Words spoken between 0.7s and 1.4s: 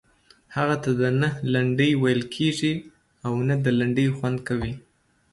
ته نه